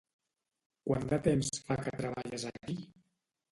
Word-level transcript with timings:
quant 0.87 1.05
de 1.11 1.19
temps 1.27 1.53
fa 1.69 1.79
que 1.83 1.95
treballes 2.01 2.49
aquí? 2.55 2.79